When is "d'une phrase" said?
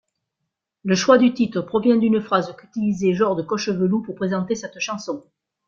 1.97-2.55